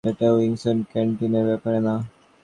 [0.03, 1.95] এটা উইংকিস ক্যান্টিনার ব্যাপারে না।